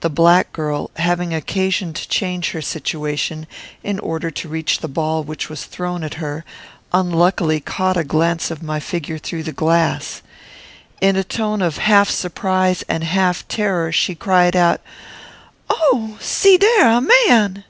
[0.00, 3.46] The black girl, having occasion to change her situation,
[3.82, 6.44] in order to reach the ball which was thrown at her,
[6.92, 10.20] unluckily caught a glance of my figure through the glass.
[11.00, 14.82] In a tone of half surprise and half terror, she cried out,
[15.70, 16.18] "Oh!
[16.20, 16.90] see dare!
[16.90, 17.00] a
[17.30, 17.64] man!"